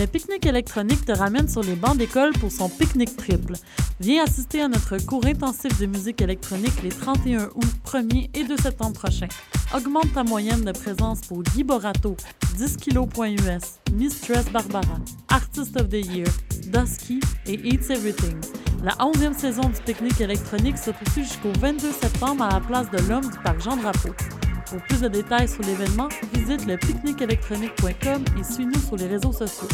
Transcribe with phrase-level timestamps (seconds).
[0.00, 3.52] Le pique-nique électronique te ramène sur les bancs d'école pour son pique-nique triple.
[4.00, 8.56] Viens assister à notre cours intensif de musique électronique les 31 août, 1er et 2
[8.56, 9.28] septembre prochains.
[9.76, 12.16] Augmente ta moyenne de présence pour Guy Borato,
[12.56, 14.96] 10 kg.us, Mistress Barbara,
[15.28, 16.28] Artist of the Year,
[16.68, 18.40] Dusky et Eats Everything.
[18.82, 23.06] La 11e saison du pique-nique électronique se poursuit jusqu'au 22 septembre à la place de
[23.06, 24.14] l'Homme du parc Jean-Drapeau.
[24.70, 29.66] Pour plus de détails sur l'événement, visite le pique-nique-électronique.com et suis-nous sur les réseaux sociaux.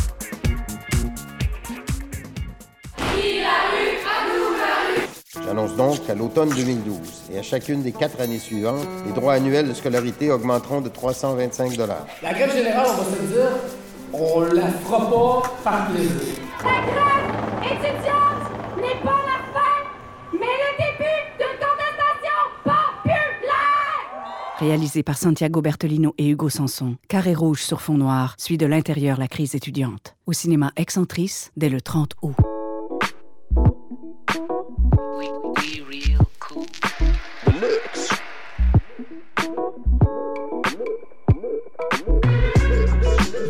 [5.44, 6.98] J'annonce donc qu'à l'automne 2012
[7.30, 11.76] et à chacune des quatre années suivantes, les droits annuels de scolarité augmenteront de 325
[12.22, 13.50] La grève générale, on va se dire,
[14.14, 17.25] on la fera pas par plaisir.
[24.66, 29.16] Réalisé par Santiago Bertolino et Hugo Sanson, Carré rouge sur fond noir suit de l'intérieur
[29.16, 30.16] la crise étudiante.
[30.26, 32.34] Au cinéma Excentrice dès le 30 août.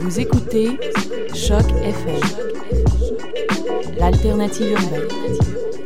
[0.02, 0.78] Vous écoutez
[1.34, 2.20] Choc FM,
[3.98, 5.85] l'alternative urbaine.